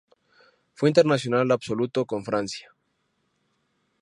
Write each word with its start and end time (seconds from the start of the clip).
Fue 0.73 0.89
internacional 0.89 1.51
absoluto 1.51 2.07
con 2.07 2.25
Francia. 2.25 2.73